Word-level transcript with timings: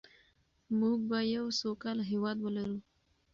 موږ 0.79 0.97
به 1.09 1.19
یو 1.35 1.45
سوکاله 1.59 2.03
هېواد 2.11 2.37
ولرو. 2.41 2.77